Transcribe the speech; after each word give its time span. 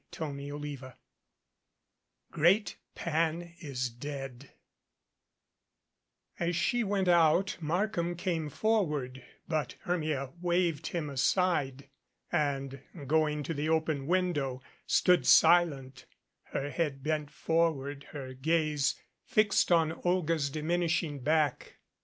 CHAPTER 0.11 0.47
XXII 0.57 0.79
GREAT 2.31 2.77
PAN 2.95 3.53
IS 3.59 3.91
DEAD 3.91 4.49
AS 6.39 6.55
she 6.55 6.83
went 6.83 7.07
out 7.07 7.55
Markham 7.61 8.15
came 8.15 8.49
forward, 8.49 9.23
but 9.47 9.75
Hermia 9.81 10.31
waved 10.41 10.87
him 10.87 11.07
aside, 11.07 11.87
and, 12.31 12.81
going 13.05 13.43
to 13.43 13.53
the 13.53 13.69
open 13.69 14.07
window, 14.07 14.63
stood 14.87 15.27
silent, 15.27 16.07
her 16.45 16.71
head 16.71 17.03
bent 17.03 17.29
forward, 17.29 18.05
her 18.05 18.33
gaze 18.33 18.95
fixed 19.23 19.71
on 19.71 19.91
Olga's 20.03 20.49
diminishing 20.49 21.19
back. 21.19 21.75